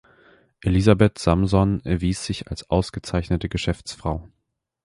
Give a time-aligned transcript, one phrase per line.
[0.61, 4.27] Elisabeth Samson erwies sich als ausgezeichnete Geschäftsfrau.